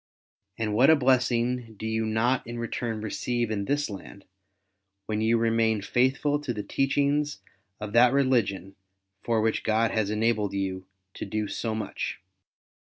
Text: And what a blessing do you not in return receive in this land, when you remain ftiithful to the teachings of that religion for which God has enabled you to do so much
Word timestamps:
And 0.57 0.73
what 0.73 0.89
a 0.89 0.95
blessing 0.95 1.75
do 1.77 1.85
you 1.85 2.07
not 2.07 2.47
in 2.47 2.57
return 2.57 3.01
receive 3.01 3.51
in 3.51 3.65
this 3.65 3.87
land, 3.87 4.25
when 5.05 5.21
you 5.21 5.37
remain 5.37 5.81
ftiithful 5.81 6.41
to 6.41 6.53
the 6.55 6.63
teachings 6.63 7.37
of 7.79 7.93
that 7.93 8.11
religion 8.11 8.75
for 9.21 9.41
which 9.41 9.63
God 9.63 9.91
has 9.91 10.09
enabled 10.09 10.53
you 10.53 10.87
to 11.13 11.25
do 11.27 11.47
so 11.47 11.75
much 11.75 12.19